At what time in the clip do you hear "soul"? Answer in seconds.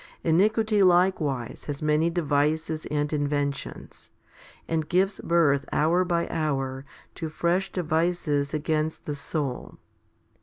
9.13-9.77